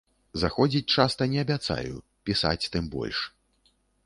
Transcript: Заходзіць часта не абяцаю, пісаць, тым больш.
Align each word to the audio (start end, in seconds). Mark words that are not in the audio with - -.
Заходзіць 0.43 0.93
часта 0.97 1.27
не 1.33 1.39
абяцаю, 1.45 1.95
пісаць, 2.31 2.69
тым 2.75 2.89
больш. 2.97 3.17